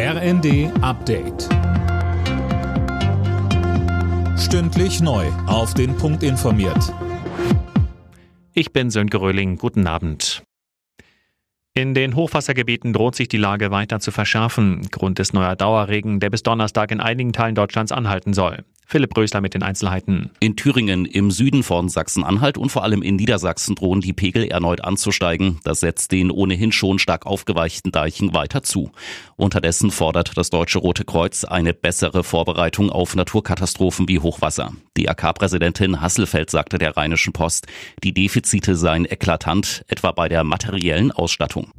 RND 0.00 0.70
Update. 0.80 1.48
Stündlich 4.38 5.00
neu. 5.00 5.26
Auf 5.48 5.74
den 5.74 5.96
Punkt 5.96 6.22
informiert. 6.22 6.94
Ich 8.54 8.72
bin 8.72 8.90
Sönke 8.90 9.20
Röhling. 9.20 9.58
Guten 9.58 9.88
Abend. 9.88 10.44
In 11.74 11.94
den 11.94 12.14
Hochwassergebieten 12.14 12.92
droht 12.92 13.16
sich 13.16 13.26
die 13.26 13.38
Lage 13.38 13.72
weiter 13.72 13.98
zu 13.98 14.12
verschärfen. 14.12 14.86
Grund 14.92 15.18
ist 15.18 15.34
neuer 15.34 15.56
Dauerregen, 15.56 16.20
der 16.20 16.30
bis 16.30 16.44
Donnerstag 16.44 16.92
in 16.92 17.00
einigen 17.00 17.32
Teilen 17.32 17.56
Deutschlands 17.56 17.90
anhalten 17.90 18.34
soll. 18.34 18.64
Philipp 18.90 19.14
Rösler 19.18 19.42
mit 19.42 19.52
den 19.52 19.62
Einzelheiten. 19.62 20.30
In 20.40 20.56
Thüringen, 20.56 21.04
im 21.04 21.30
Süden 21.30 21.62
von 21.62 21.90
Sachsen-Anhalt 21.90 22.56
und 22.56 22.70
vor 22.70 22.84
allem 22.84 23.02
in 23.02 23.16
Niedersachsen 23.16 23.74
drohen 23.74 24.00
die 24.00 24.14
Pegel 24.14 24.44
erneut 24.44 24.82
anzusteigen. 24.82 25.60
Das 25.62 25.80
setzt 25.80 26.10
den 26.10 26.30
ohnehin 26.30 26.72
schon 26.72 26.98
stark 26.98 27.26
aufgeweichten 27.26 27.92
Deichen 27.92 28.32
weiter 28.32 28.62
zu. 28.62 28.90
Unterdessen 29.36 29.90
fordert 29.90 30.38
das 30.38 30.48
Deutsche 30.48 30.78
Rote 30.78 31.04
Kreuz 31.04 31.44
eine 31.44 31.74
bessere 31.74 32.24
Vorbereitung 32.24 32.88
auf 32.88 33.14
Naturkatastrophen 33.14 34.08
wie 34.08 34.20
Hochwasser. 34.20 34.72
Die 34.96 35.10
AK-Präsidentin 35.10 36.00
Hasselfeld 36.00 36.48
sagte 36.48 36.78
der 36.78 36.96
Rheinischen 36.96 37.34
Post, 37.34 37.66
die 38.02 38.14
Defizite 38.14 38.74
seien 38.74 39.04
eklatant, 39.04 39.84
etwa 39.88 40.12
bei 40.12 40.30
der 40.30 40.44
materiellen 40.44 41.12
Ausstattung. 41.12 41.70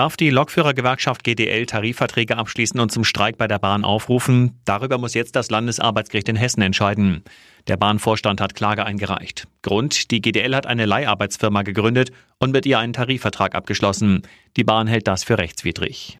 Darf 0.00 0.16
die 0.16 0.30
Lokführergewerkschaft 0.30 1.24
GDL 1.24 1.66
Tarifverträge 1.66 2.38
abschließen 2.38 2.80
und 2.80 2.90
zum 2.90 3.04
Streik 3.04 3.36
bei 3.36 3.46
der 3.46 3.58
Bahn 3.58 3.84
aufrufen? 3.84 4.58
Darüber 4.64 4.96
muss 4.96 5.12
jetzt 5.12 5.36
das 5.36 5.50
Landesarbeitsgericht 5.50 6.30
in 6.30 6.36
Hessen 6.36 6.62
entscheiden. 6.62 7.22
Der 7.68 7.76
Bahnvorstand 7.76 8.40
hat 8.40 8.54
Klage 8.54 8.86
eingereicht. 8.86 9.46
Grund, 9.60 10.10
die 10.10 10.22
GDL 10.22 10.56
hat 10.56 10.66
eine 10.66 10.86
Leiharbeitsfirma 10.86 11.60
gegründet 11.64 12.12
und 12.38 12.50
mit 12.50 12.64
ihr 12.64 12.78
einen 12.78 12.94
Tarifvertrag 12.94 13.54
abgeschlossen. 13.54 14.22
Die 14.56 14.64
Bahn 14.64 14.86
hält 14.86 15.06
das 15.06 15.22
für 15.22 15.36
rechtswidrig. 15.36 16.18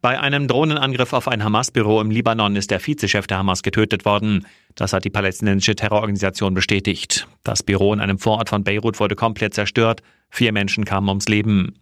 Bei 0.00 0.20
einem 0.20 0.46
Drohnenangriff 0.46 1.12
auf 1.12 1.26
ein 1.26 1.42
Hamas-Büro 1.42 2.00
im 2.00 2.12
Libanon 2.12 2.54
ist 2.54 2.70
der 2.70 2.78
Vizechef 2.78 3.26
der 3.26 3.38
Hamas 3.38 3.64
getötet 3.64 4.04
worden. 4.04 4.46
Das 4.76 4.92
hat 4.92 5.04
die 5.04 5.10
palästinensische 5.10 5.74
Terrororganisation 5.74 6.54
bestätigt. 6.54 7.26
Das 7.42 7.64
Büro 7.64 7.92
in 7.92 7.98
einem 7.98 8.20
Vorort 8.20 8.50
von 8.50 8.62
Beirut 8.62 9.00
wurde 9.00 9.16
komplett 9.16 9.54
zerstört. 9.54 10.02
Vier 10.30 10.52
Menschen 10.52 10.84
kamen 10.84 11.08
ums 11.08 11.28
Leben. 11.28 11.74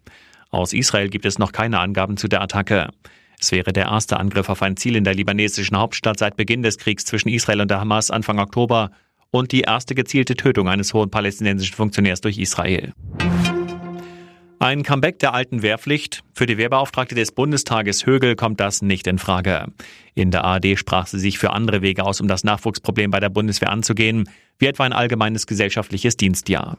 Aus 0.50 0.72
Israel 0.72 1.08
gibt 1.08 1.26
es 1.26 1.38
noch 1.38 1.52
keine 1.52 1.80
Angaben 1.80 2.16
zu 2.16 2.28
der 2.28 2.40
Attacke. 2.42 2.90
Es 3.38 3.52
wäre 3.52 3.72
der 3.72 3.86
erste 3.86 4.18
Angriff 4.18 4.48
auf 4.48 4.62
ein 4.62 4.76
Ziel 4.76 4.96
in 4.96 5.04
der 5.04 5.14
libanesischen 5.14 5.76
Hauptstadt 5.76 6.18
seit 6.18 6.36
Beginn 6.36 6.62
des 6.62 6.78
Kriegs 6.78 7.04
zwischen 7.04 7.28
Israel 7.28 7.60
und 7.60 7.70
der 7.70 7.80
Hamas 7.80 8.10
Anfang 8.10 8.38
Oktober 8.38 8.90
und 9.30 9.52
die 9.52 9.62
erste 9.62 9.94
gezielte 9.94 10.36
Tötung 10.36 10.68
eines 10.68 10.94
hohen 10.94 11.10
palästinensischen 11.10 11.74
Funktionärs 11.74 12.20
durch 12.20 12.38
Israel. 12.38 12.92
Ein 14.58 14.84
Comeback 14.84 15.18
der 15.18 15.34
alten 15.34 15.60
Wehrpflicht. 15.60 16.22
Für 16.32 16.46
die 16.46 16.56
Wehrbeauftragte 16.56 17.14
des 17.14 17.30
Bundestages 17.32 18.06
Högel 18.06 18.36
kommt 18.36 18.58
das 18.58 18.80
nicht 18.80 19.06
in 19.06 19.18
Frage. 19.18 19.66
In 20.14 20.30
der 20.30 20.44
ARD 20.44 20.78
sprach 20.78 21.06
sie 21.06 21.18
sich 21.18 21.38
für 21.38 21.52
andere 21.52 21.82
Wege 21.82 22.04
aus, 22.04 22.22
um 22.22 22.28
das 22.28 22.42
Nachwuchsproblem 22.42 23.10
bei 23.10 23.20
der 23.20 23.28
Bundeswehr 23.28 23.70
anzugehen, 23.70 24.30
wie 24.58 24.66
etwa 24.66 24.84
ein 24.84 24.94
allgemeines 24.94 25.46
gesellschaftliches 25.46 26.16
Dienstjahr. 26.16 26.78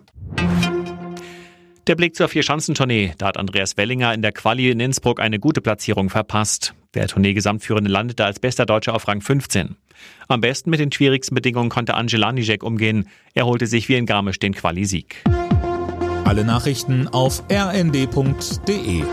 Der 1.88 1.96
Blick 1.96 2.18
zur 2.18 2.28
Vierschanzentournee. 2.28 3.14
Da 3.18 3.28
hat 3.28 3.38
Andreas 3.38 3.78
Wellinger 3.78 4.14
in 4.14 4.22
der 4.22 4.34
Quali 4.34 4.70
in 4.70 4.82
Innsbruck 4.82 5.22
eine 5.22 5.40
gute 5.40 5.62
Platzierung 5.62 6.10
verpasst. 6.10 6.74
Der 6.96 7.08
Tournee-Gesamtführende 7.08 7.90
landete 7.90 8.26
als 8.26 8.40
bester 8.42 8.66
Deutscher 8.66 8.94
auf 8.94 9.08
Rang 9.08 9.22
15. 9.22 9.78
Am 10.28 10.42
besten 10.42 10.70
mit 10.70 10.82
den 10.82 10.92
schwierigsten 10.92 11.34
Bedingungen 11.34 11.70
konnte 11.70 11.94
Angela 11.94 12.34
Nijek 12.34 12.62
umgehen. 12.62 13.08
Er 13.34 13.46
holte 13.46 13.68
sich 13.68 13.88
wie 13.88 13.96
in 13.96 14.06
Garmisch 14.06 14.38
den 14.38 14.54
Quali-Sieg. 14.54 15.24
Alle 16.26 16.44
Nachrichten 16.44 17.08
auf 17.08 17.44
rnd.de 17.50 19.04